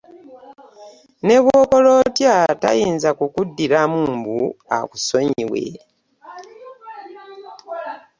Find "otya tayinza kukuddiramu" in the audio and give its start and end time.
2.01-4.01